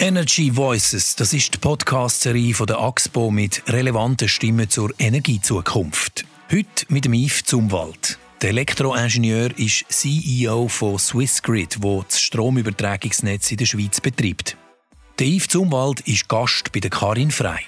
[0.00, 6.24] Energy Voices, das ist die Podcast-Serie von der AXPO mit relevanten Stimmen zur Energiezukunft.
[6.52, 8.16] Heute mit dem Yves Zumwald.
[8.40, 14.56] Der Elektroingenieur ist CEO von Swissgrid, wo das Stromübertragungsnetz in der Schweiz betreibt.
[15.18, 17.58] Der Yves Zumwald ist Gast bei der Karin Frei.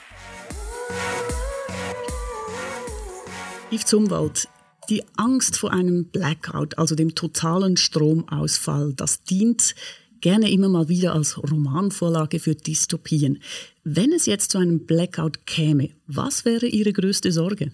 [3.73, 4.49] Yves Zumwald,
[4.89, 9.75] die Angst vor einem Blackout, also dem totalen Stromausfall, das dient
[10.21, 13.39] gerne immer mal wieder als Romanvorlage für Dystopien.
[13.85, 17.71] Wenn es jetzt zu einem Blackout käme, was wäre Ihre größte Sorge?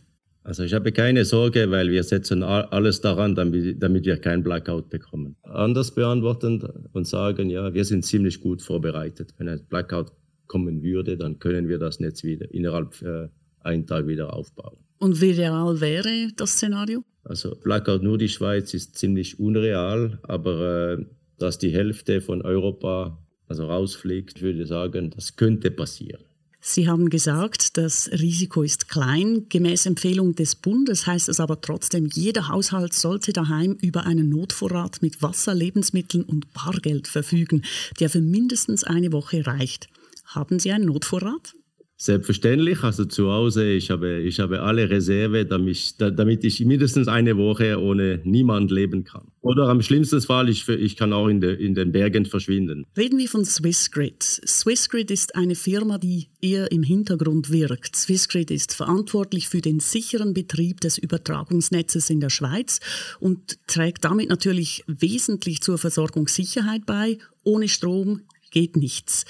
[0.47, 4.89] Also ich habe keine Sorge, weil wir setzen alles daran, damit, damit wir keinen Blackout
[4.91, 5.35] bekommen.
[5.43, 9.35] Anders beantworten und sagen, ja, wir sind ziemlich gut vorbereitet.
[9.39, 10.13] Wenn ein Blackout
[10.47, 13.29] kommen würde, dann können wir das Netz wieder innerhalb äh,
[13.61, 14.77] einen Tag wieder aufbauen.
[14.99, 17.03] Und wie real wäre das Szenario?
[17.25, 21.07] Also Blackout nur die Schweiz ist ziemlich unreal, aber äh,
[21.39, 23.19] dass die Hälfte von Europa
[23.49, 26.23] also rausfliegt, ich würde sagen, das könnte passieren.
[26.61, 29.47] Sie haben gesagt, das Risiko ist klein.
[29.49, 35.01] Gemäß Empfehlung des Bundes heißt es aber trotzdem, jeder Haushalt sollte daheim über einen Notvorrat
[35.01, 37.63] mit Wasser, Lebensmitteln und Bargeld verfügen,
[38.01, 39.89] der für mindestens eine Woche reicht.
[40.25, 41.55] Haben Sie einen Notvorrat?
[41.99, 47.39] Selbstverständlich, also zu Hause, ich habe, ich habe alle Reserve, damit, damit ich mindestens eine
[47.39, 49.29] Woche ohne niemand leben kann.
[49.41, 52.85] Oder am schlimmsten Fall, ich, ich kann auch in, de, in den Bergen verschwinden.
[52.99, 54.23] Reden wir von Swissgrid.
[54.23, 57.97] Swissgrid ist eine Firma, die eher im Hintergrund wirkt.
[57.97, 62.81] Swissgrid ist verantwortlich für den sicheren Betrieb des Übertragungsnetzes in der Schweiz
[63.21, 67.17] und trägt damit natürlich wesentlich zur Versorgungssicherheit bei.
[67.43, 69.25] Ohne Strom geht nichts.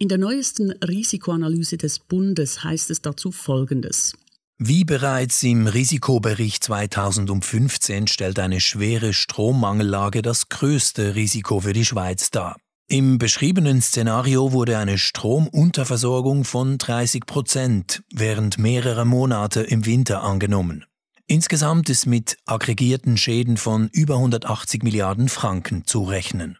[0.00, 4.16] In der neuesten Risikoanalyse des Bundes heißt es dazu Folgendes.
[4.56, 12.30] Wie bereits im Risikobericht 2015 stellt eine schwere Strommangellage das größte Risiko für die Schweiz
[12.30, 12.56] dar.
[12.86, 20.84] Im beschriebenen Szenario wurde eine Stromunterversorgung von 30 Prozent während mehrerer Monate im Winter angenommen.
[21.26, 26.56] Insgesamt ist mit aggregierten Schäden von über 180 Milliarden Franken zu rechnen.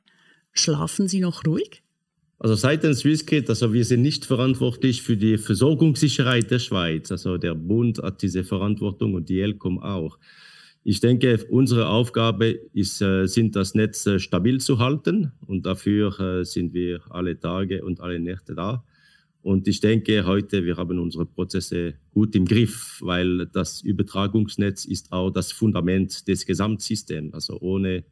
[0.53, 1.85] Schlafen Sie noch ruhig?
[2.41, 7.11] Also seitens Swissgrid, also wir sind nicht verantwortlich für die Versorgungssicherheit der Schweiz.
[7.11, 10.19] Also der Bund hat diese Verantwortung und die ELCOM auch.
[10.85, 16.19] Ich denke, unsere Aufgabe ist, äh, sind das Netz äh, stabil zu halten und dafür
[16.21, 18.85] äh, sind wir alle Tage und alle Nächte da.
[19.43, 25.13] Und ich denke heute, wir haben unsere Prozesse gut im Griff, weil das Übertragungsnetz ist
[25.13, 27.35] auch das Fundament des Gesamtsystems.
[27.35, 28.05] Also ohne,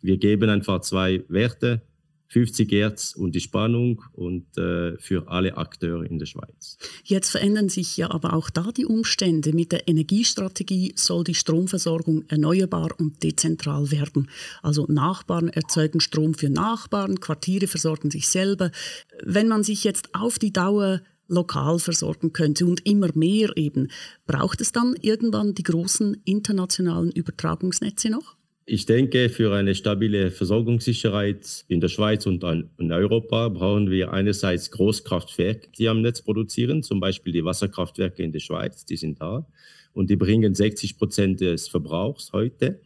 [0.00, 1.82] wir geben einfach zwei Werte,
[2.32, 6.78] 50 Hertz und die Spannung und äh, für alle Akteure in der Schweiz.
[7.04, 9.52] Jetzt verändern sich ja aber auch da die Umstände.
[9.52, 14.30] Mit der Energiestrategie soll die Stromversorgung erneuerbar und dezentral werden.
[14.62, 18.70] Also Nachbarn erzeugen Strom für Nachbarn, Quartiere versorgen sich selber.
[19.22, 23.88] Wenn man sich jetzt auf die Dauer lokal versorgen könnte und immer mehr eben,
[24.26, 28.36] braucht es dann irgendwann die großen internationalen Übertragungsnetze noch?
[28.64, 34.70] Ich denke, für eine stabile Versorgungssicherheit in der Schweiz und in Europa brauchen wir einerseits
[34.70, 39.44] Großkraftwerke, die am Netz produzieren, zum Beispiel die Wasserkraftwerke in der Schweiz, die sind da
[39.94, 42.80] und die bringen 60 Prozent des Verbrauchs heute.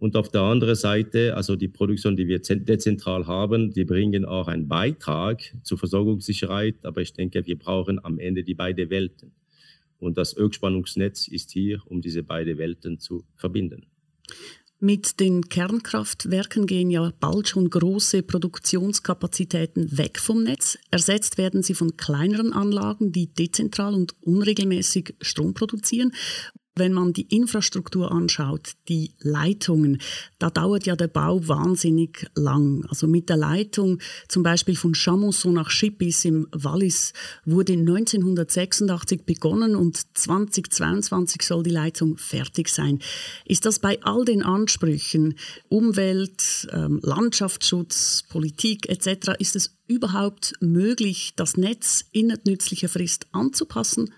[0.00, 4.48] Und auf der anderen Seite, also die Produktion, die wir dezentral haben, die bringen auch
[4.48, 6.84] einen Beitrag zur Versorgungssicherheit.
[6.84, 9.30] Aber ich denke, wir brauchen am Ende die beiden Welten.
[9.98, 13.86] Und das Ökspannungsnetz ist hier, um diese beiden Welten zu verbinden.
[14.82, 20.78] Mit den Kernkraftwerken gehen ja bald schon große Produktionskapazitäten weg vom Netz.
[20.90, 26.12] Ersetzt werden sie von kleineren Anlagen, die dezentral und unregelmäßig Strom produzieren
[26.76, 30.00] wenn man die Infrastruktur anschaut, die Leitungen,
[30.38, 32.86] da dauert ja der Bau wahnsinnig lang.
[32.88, 33.98] Also mit der Leitung
[34.28, 37.12] zum Beispiel von Chamonceau nach Chippis im Wallis
[37.44, 43.00] wurde 1986 begonnen und 2022 soll die Leitung fertig sein.
[43.44, 45.34] Ist das bei all den Ansprüchen,
[45.68, 54.10] Umwelt, ähm, Landschaftsschutz, Politik etc., ist es überhaupt möglich, das Netz innerhalb nützlicher Frist anzupassen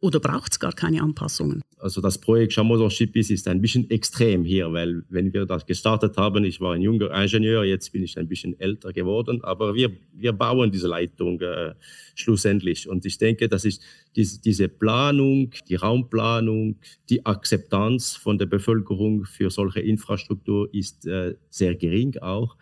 [0.00, 1.62] oder braucht es gar keine Anpassungen?
[1.78, 6.16] Also das Projekt Chamois Chipis ist ein bisschen extrem hier, weil wenn wir das gestartet
[6.16, 9.90] haben, ich war ein junger Ingenieur, jetzt bin ich ein bisschen älter geworden, aber wir,
[10.12, 11.74] wir bauen diese Leitung äh,
[12.14, 12.88] schlussendlich.
[12.88, 13.82] Und ich denke, das ist
[14.16, 16.76] diese, diese Planung, die Raumplanung,
[17.08, 22.56] die Akzeptanz von der Bevölkerung für solche Infrastruktur ist äh, sehr gering auch.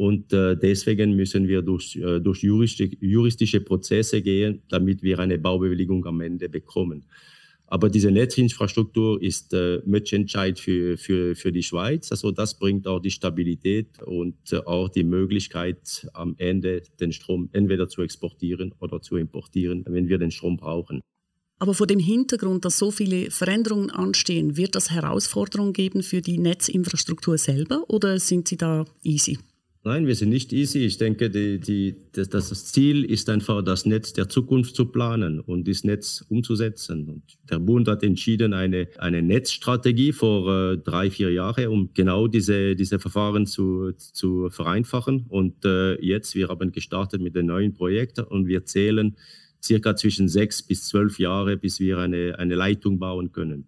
[0.00, 6.06] Und äh, deswegen müssen wir durch, äh, durch juristische, Prozesse gehen, damit wir eine Baubewilligung
[6.06, 7.04] am Ende bekommen.
[7.66, 12.10] Aber diese Netzinfrastruktur ist äh, entscheidend für, für, für die Schweiz.
[12.10, 17.50] Also das bringt auch die Stabilität und äh, auch die Möglichkeit, am Ende den Strom
[17.52, 21.02] entweder zu exportieren oder zu importieren, wenn wir den Strom brauchen.
[21.58, 26.38] Aber vor dem Hintergrund, dass so viele Veränderungen anstehen, wird das Herausforderungen geben für die
[26.38, 29.36] Netzinfrastruktur selber oder sind Sie da easy?
[29.82, 30.80] Nein, wir sind nicht easy.
[30.80, 35.40] Ich denke, die, die, das, das, Ziel ist einfach, das Netz der Zukunft zu planen
[35.40, 37.08] und das Netz umzusetzen.
[37.08, 42.26] Und der Bund hat entschieden, eine, eine Netzstrategie vor äh, drei, vier Jahren, um genau
[42.26, 45.24] diese, diese Verfahren zu, zu vereinfachen.
[45.30, 49.16] Und äh, jetzt, wir haben gestartet mit den neuen Projekten und wir zählen
[49.62, 53.66] circa zwischen sechs bis zwölf Jahre, bis wir eine, eine Leitung bauen können.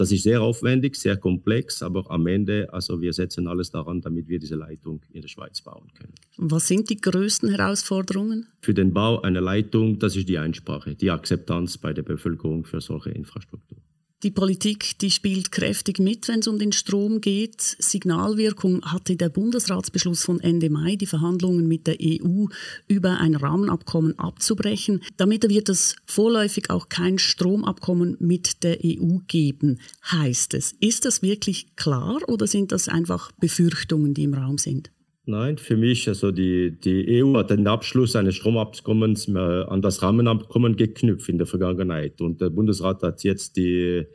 [0.00, 4.28] Das ist sehr aufwendig, sehr komplex, aber am Ende, also wir setzen alles daran, damit
[4.28, 6.14] wir diese Leitung in der Schweiz bauen können.
[6.38, 8.46] Was sind die größten Herausforderungen?
[8.62, 12.80] Für den Bau einer Leitung, das ist die Einsprache, die Akzeptanz bei der Bevölkerung für
[12.80, 13.76] solche Infrastruktur.
[14.22, 17.62] Die Politik, die spielt kräftig mit, wenn es um den Strom geht.
[17.78, 22.44] Signalwirkung hatte der Bundesratsbeschluss von Ende Mai, die Verhandlungen mit der EU
[22.86, 25.02] über ein Rahmenabkommen abzubrechen.
[25.16, 29.78] Damit wird es vorläufig auch kein Stromabkommen mit der EU geben,
[30.10, 30.74] heißt es.
[30.80, 34.90] Ist das wirklich klar oder sind das einfach Befürchtungen, die im Raum sind?
[35.30, 40.02] Nein, für mich, also die, die EU hat den Abschluss eines Stromabkommens äh, an das
[40.02, 42.20] Rahmenabkommen geknüpft in der Vergangenheit.
[42.20, 44.06] Und der Bundesrat hat jetzt die,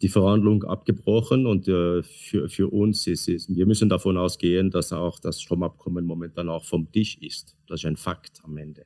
[0.00, 1.46] die Verhandlung abgebrochen.
[1.46, 6.04] Und äh, für, für uns ist es, wir müssen davon ausgehen, dass auch das Stromabkommen
[6.04, 7.56] momentan auch vom Tisch ist.
[7.66, 8.84] Das ist ein Fakt am Ende.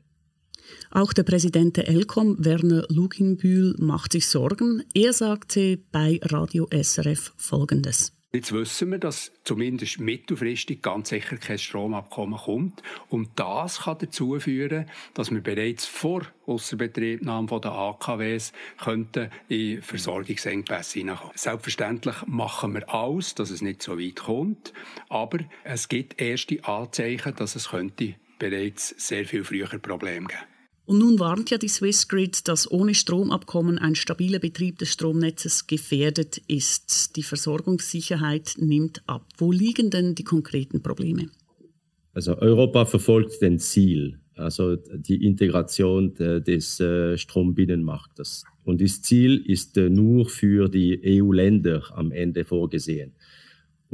[0.90, 4.84] Auch der Präsident der ELCOM, Werner Luginbühl, macht sich Sorgen.
[4.94, 8.14] Er sagte bei Radio SRF Folgendes.
[8.34, 12.82] Jetzt wissen wir, dass zumindest mittelfristig ganz sicher kein Stromabkommen kommt.
[13.08, 18.52] Und das kann dazu führen, dass wir bereits vor Ausserbetriebnahme der AKWs
[18.82, 21.32] könnten in Versorgungsengpässe hineinkommen.
[21.36, 24.72] Selbstverständlich machen wir alles, dass es nicht so weit kommt.
[25.08, 30.53] Aber es gibt erste Anzeichen, dass es könnte bereits sehr viel früher Probleme geben.
[30.86, 36.42] Und nun warnt ja die Swissgrid, dass ohne Stromabkommen ein stabiler Betrieb des Stromnetzes gefährdet
[36.46, 37.16] ist.
[37.16, 39.26] Die Versorgungssicherheit nimmt ab.
[39.38, 41.30] Wo liegen denn die konkreten Probleme?
[42.12, 48.44] Also Europa verfolgt den Ziel, also die Integration des äh, Strombinnenmarktes.
[48.64, 53.12] Und das Ziel ist äh, nur für die EU-Länder am Ende vorgesehen.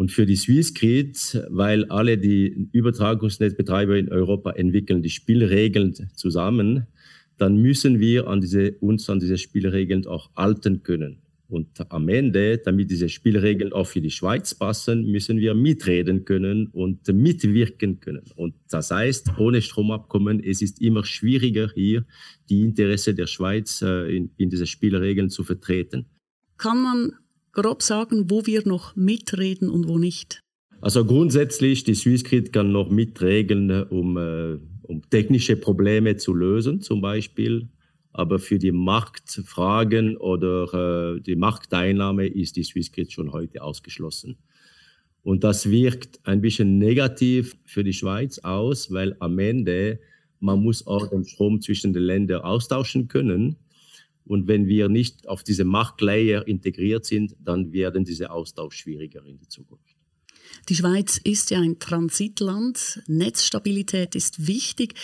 [0.01, 6.87] Und für die Swissgrid, weil alle die Übertragungsnetzbetreiber in Europa entwickeln die Spielregeln zusammen,
[7.37, 11.19] dann müssen wir an diese, uns an diese Spielregeln auch halten können.
[11.49, 16.69] Und am Ende, damit diese Spielregeln auch für die Schweiz passen, müssen wir mitreden können
[16.69, 18.25] und mitwirken können.
[18.37, 22.07] Und das heißt, ohne Stromabkommen, es ist immer schwieriger hier,
[22.49, 26.07] die Interesse der Schweiz äh, in, in diese Spielregeln zu vertreten.
[26.57, 27.13] Kann man
[27.53, 30.43] grob sagen, wo wir noch mitreden und wo nicht?
[30.81, 37.01] Also grundsätzlich, die Swissgrid kann noch mitregeln, um, äh, um technische Probleme zu lösen, zum
[37.01, 37.69] Beispiel.
[38.13, 44.37] Aber für die Marktfragen oder äh, die Markteinnahme ist die Swissgrid schon heute ausgeschlossen.
[45.23, 50.01] Und das wirkt ein bisschen negativ für die Schweiz aus, weil am Ende
[50.41, 53.57] man muss auch den Strom zwischen den Ländern austauschen können.
[54.31, 59.39] Und wenn wir nicht auf diese Marktlayer integriert sind, dann werden diese Austausch schwieriger in
[59.39, 59.97] der Zukunft.
[60.69, 63.03] Die Schweiz ist ja ein Transitland.
[63.09, 64.95] Netzstabilität ist wichtig.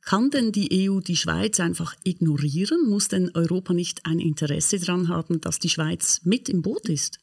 [0.00, 2.88] Kann denn die EU die Schweiz einfach ignorieren?
[2.88, 7.18] Muss denn Europa nicht ein Interesse daran haben, dass die Schweiz mit im Boot ist?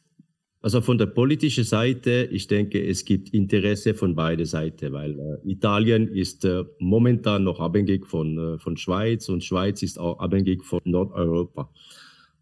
[0.65, 5.51] Also von der politischen Seite, ich denke, es gibt Interesse von beiden Seiten, weil äh,
[5.51, 10.65] Italien ist äh, momentan noch abhängig von, äh, von Schweiz und Schweiz ist auch abhängig
[10.65, 11.69] von Nordeuropa.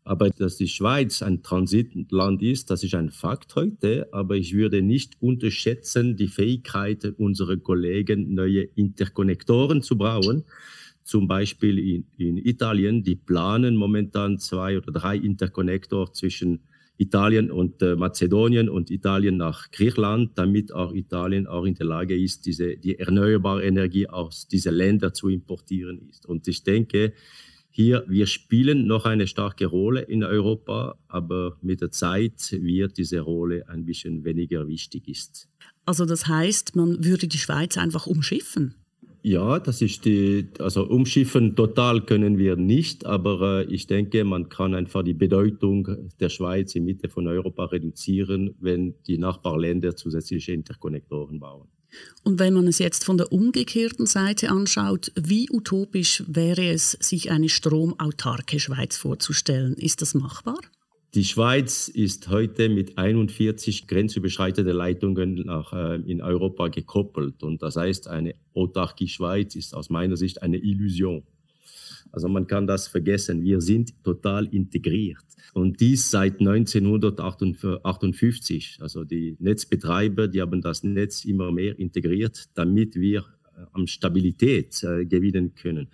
[0.06, 4.82] Aber dass die Schweiz ein Transitland ist, das ist ein Fakt heute, aber ich würde
[4.82, 10.46] nicht unterschätzen die Fähigkeit unserer Kollegen, neue Interkonnektoren zu bauen.
[11.04, 16.62] Zum Beispiel in, in Italien, die planen momentan zwei oder drei Interkonnektor zwischen
[16.98, 22.18] Italien und äh, Mazedonien und Italien nach Griechenland, damit auch Italien auch in der Lage
[22.18, 26.26] ist, diese, die erneuerbare Energie aus diesen Ländern zu importieren ist.
[26.26, 27.14] Und ich denke,
[27.76, 33.22] hier, wir spielen noch eine starke Rolle in Europa, aber mit der Zeit wird diese
[33.22, 35.50] Rolle ein bisschen weniger wichtig ist.
[35.84, 38.76] Also das heißt, man würde die Schweiz einfach umschiffen?
[39.26, 44.50] Ja, das ist die, also umschiffen total können wir nicht, aber äh, ich denke, man
[44.50, 50.52] kann einfach die Bedeutung der Schweiz in Mitte von Europa reduzieren, wenn die Nachbarländer zusätzliche
[50.52, 51.70] Interkonnektoren bauen.
[52.24, 57.32] Und wenn man es jetzt von der umgekehrten Seite anschaut, wie utopisch wäre es, sich
[57.32, 59.76] eine stromautarke Schweiz vorzustellen?
[59.76, 60.60] Ist das machbar?
[61.16, 67.44] Die Schweiz ist heute mit 41 grenzüberschreitenden Leitungen nach, äh, in Europa gekoppelt.
[67.44, 71.22] Und das heißt, eine Autarkie Schweiz ist aus meiner Sicht eine Illusion.
[72.12, 73.44] Also man kann das vergessen.
[73.44, 75.24] Wir sind total integriert.
[75.54, 78.80] Und dies seit 1958.
[78.82, 84.82] Also die Netzbetreiber, die haben das Netz immer mehr integriert, damit wir äh, an Stabilität
[84.82, 85.90] äh, gewinnen können.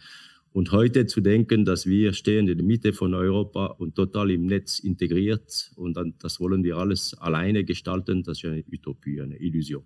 [0.51, 4.47] Und heute zu denken, dass wir stehen in der Mitte von Europa und total im
[4.47, 9.37] Netz integriert und dann, das wollen wir alles alleine gestalten, das ist eine Utopie, eine
[9.37, 9.83] Illusion.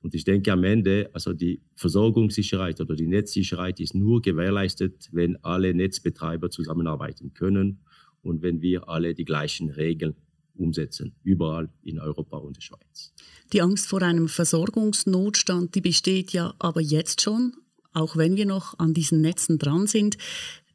[0.00, 5.36] Und ich denke am Ende, also die Versorgungssicherheit oder die Netzsicherheit ist nur gewährleistet, wenn
[5.42, 7.80] alle Netzbetreiber zusammenarbeiten können
[8.22, 10.14] und wenn wir alle die gleichen Regeln
[10.54, 13.12] umsetzen, überall in Europa und der Schweiz.
[13.52, 17.54] Die Angst vor einem Versorgungsnotstand, die besteht ja aber jetzt schon
[17.92, 20.18] auch wenn wir noch an diesen Netzen dran sind.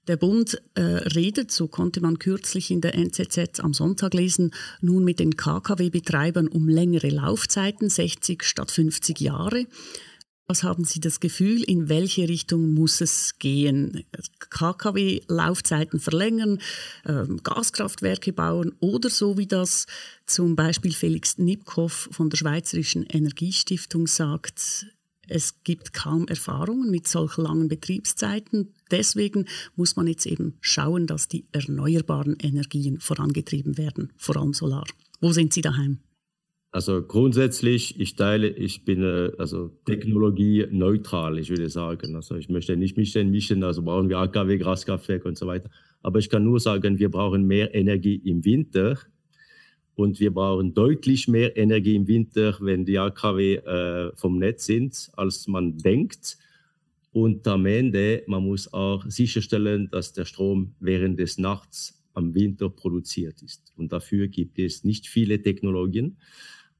[0.08, 4.51] Der Bund äh, redet, so konnte man kürzlich in der NZZ am Sonntag lesen,
[4.82, 9.65] nun mit den KKW-Betreibern um längere Laufzeiten, 60 statt 50 Jahre.
[10.46, 14.03] Was haben Sie das Gefühl, in welche Richtung muss es gehen?
[14.50, 16.60] KKW-Laufzeiten verlängern,
[17.05, 19.88] äh, Gaskraftwerke bauen oder so wie das
[20.25, 24.86] zum Beispiel Felix Nipkow von der Schweizerischen Energiestiftung sagt,
[25.27, 28.74] es gibt kaum Erfahrungen mit solch langen Betriebszeiten.
[28.92, 34.86] Deswegen muss man jetzt eben schauen, dass die erneuerbaren Energien vorangetrieben werden, vor allem Solar.
[35.22, 36.00] Wo sind Sie daheim?
[36.72, 42.15] Also grundsätzlich, ich teile, ich bin äh, also technologieneutral, ich würde sagen.
[42.15, 45.70] Also ich möchte nicht mischen, mischen, also brauchen wir AKW, Graskraftwerke und so weiter.
[46.01, 48.98] Aber ich kann nur sagen, wir brauchen mehr Energie im Winter
[49.96, 55.12] und wir brauchen deutlich mehr Energie im Winter, wenn die AKW äh, vom Netz sind,
[55.16, 56.38] als man denkt.
[57.12, 62.70] Und am Ende, man muss auch sicherstellen, dass der Strom während des Nachts am Winter
[62.70, 63.72] produziert ist.
[63.76, 66.18] Und dafür gibt es nicht viele Technologien.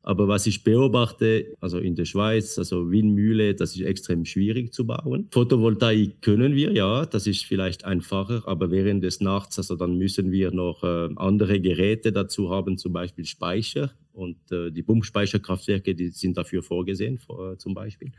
[0.06, 4.86] Aber was ich beobachte, also in der Schweiz, also Windmühle, das ist extrem schwierig zu
[4.86, 5.30] bauen.
[5.32, 10.30] Photovoltaik können wir, ja, das ist vielleicht einfacher, aber während des Nachts, also dann müssen
[10.32, 13.92] wir noch äh, andere Geräte dazu haben, zum Beispiel Speicher.
[14.12, 18.12] Und äh, die Pumpspeicherkraftwerke, die sind dafür vorgesehen, vor, äh, zum Beispiel.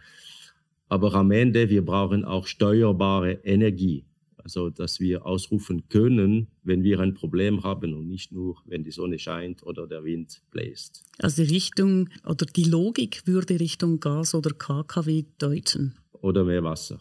[0.88, 4.05] Aber am Ende, wir brauchen auch steuerbare Energie.
[4.45, 8.91] Also, dass wir ausrufen können, wenn wir ein Problem haben und nicht nur, wenn die
[8.91, 11.03] Sonne scheint oder der Wind bläst.
[11.19, 15.95] Also die Richtung oder die Logik würde Richtung Gas oder KKW deuten.
[16.13, 17.01] Oder mehr Wasser.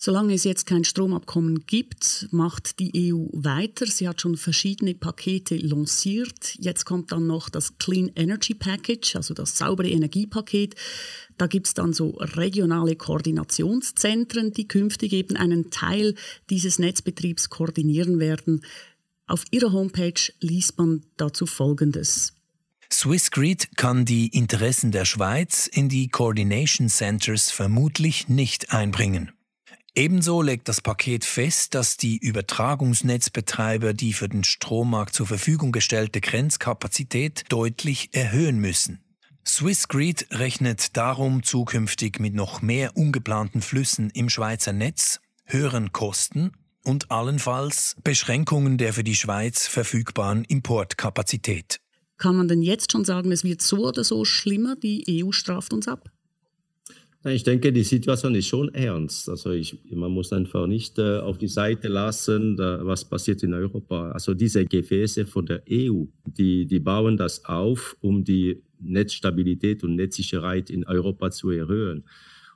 [0.00, 3.84] Solange es jetzt kein Stromabkommen gibt, macht die EU weiter.
[3.84, 6.54] Sie hat schon verschiedene Pakete lanciert.
[6.56, 10.76] Jetzt kommt dann noch das Clean Energy Package, also das saubere Energiepaket.
[11.36, 16.14] Da gibt es dann so regionale Koordinationszentren, die künftig eben einen Teil
[16.48, 18.64] dieses Netzbetriebs koordinieren werden.
[19.26, 22.34] Auf ihrer Homepage liest man dazu Folgendes.
[22.90, 29.32] Swissgrid kann die Interessen der Schweiz in die Coordination Centers vermutlich nicht einbringen.
[29.98, 36.20] Ebenso legt das Paket fest, dass die Übertragungsnetzbetreiber die für den Strommarkt zur Verfügung gestellte
[36.20, 39.00] Grenzkapazität deutlich erhöhen müssen.
[39.44, 46.52] Swissgrid rechnet darum zukünftig mit noch mehr ungeplanten Flüssen im Schweizer Netz, höheren Kosten
[46.84, 51.80] und allenfalls Beschränkungen der für die Schweiz verfügbaren Importkapazität.
[52.18, 55.72] Kann man denn jetzt schon sagen, es wird so oder so schlimmer, die EU straft
[55.72, 56.08] uns ab?
[57.30, 59.28] Ich denke, die Situation ist schon ernst.
[59.28, 63.54] Also ich, man muss einfach nicht äh, auf die Seite lassen, da, was passiert in
[63.54, 64.10] Europa.
[64.12, 69.96] Also diese Gefäße von der EU, die, die bauen das auf, um die Netzstabilität und
[69.96, 72.04] Netzsicherheit in Europa zu erhöhen.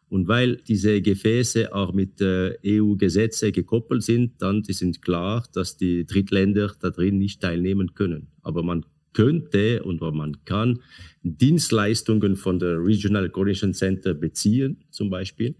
[0.08, 6.04] Und weil diese Gefäße auch mit äh, EU-Gesetze gekoppelt sind, dann sind klar, dass die
[6.04, 8.28] Drittländer da drin nicht teilnehmen können.
[8.42, 10.80] Aber man könnte und man kann
[11.22, 15.54] Dienstleistungen von der Regional Coordination Center beziehen, zum Beispiel.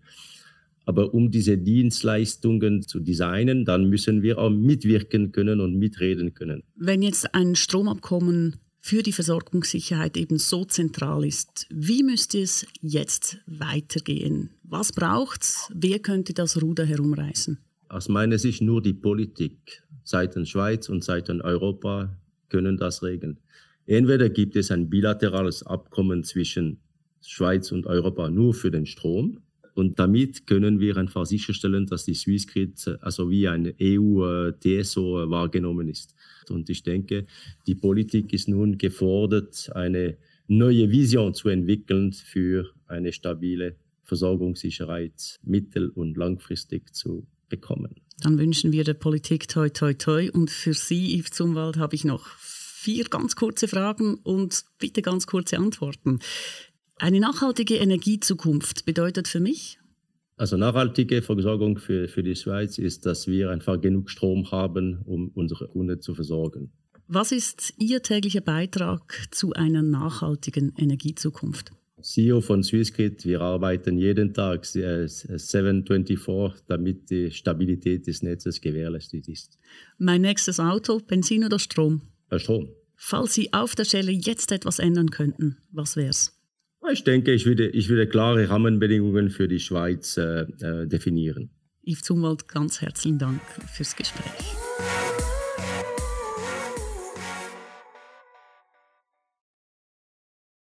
[0.85, 6.65] Aber um diese Dienstleistungen zu designen, dann müssen wir auch mitwirken können und mitreden können.
[6.75, 13.39] Wenn jetzt ein Stromabkommen für die Versorgungssicherheit eben so zentral ist, wie müsste es jetzt
[13.47, 14.51] weitergehen?
[14.65, 15.71] Was braucht es?
[15.73, 17.59] Wer könnte das Ruder herumreißen?
[17.89, 22.19] Aus meiner Sicht nur die Politik seitens Schweiz und seitens Europa
[22.49, 23.39] können das regeln.
[23.87, 26.79] Entweder gibt es ein bilaterales Abkommen zwischen
[27.21, 29.41] Schweiz und Europa nur für den Strom.
[29.75, 36.15] Und damit können wir einfach sicherstellen, dass die Swissgrid also wie ein EU-TSO wahrgenommen ist.
[36.51, 37.27] Und ich denke,
[37.67, 45.89] die Politik ist nun gefordert, eine neue Vision zu entwickeln für eine stabile Versorgungssicherheit mittel-
[45.89, 47.95] und langfristig zu bekommen.
[48.21, 50.31] Dann wünschen wir der Politik toi toi toi.
[50.31, 52.27] Und für Sie, Yves Zumwald, habe ich noch
[52.83, 56.19] vier ganz kurze Fragen und bitte ganz kurze Antworten.
[56.97, 59.79] Eine nachhaltige Energiezukunft bedeutet für mich?
[60.37, 65.31] Also nachhaltige Versorgung für, für die Schweiz ist, dass wir einfach genug Strom haben, um
[65.35, 66.73] unsere Kunden zu versorgen.
[67.07, 71.71] Was ist Ihr täglicher Beitrag zu einer nachhaltigen Energiezukunft?
[72.01, 79.59] CEO von Swissgrid, wir arbeiten jeden Tag 724, damit die Stabilität des Netzes gewährleistet ist.
[79.99, 82.03] Mein nächstes Auto, Benzin oder Strom?
[82.33, 82.69] Äh, Strom.
[82.97, 86.39] Falls Sie auf der Stelle jetzt etwas ändern könnten, was wäre es?
[86.91, 91.51] Ich denke, ich würde, ich würde klare Rahmenbedingungen für die Schweiz äh, äh definieren.
[91.85, 93.41] Yves Zumwald, ganz herzlichen Dank
[93.73, 94.62] fürs Gespräch.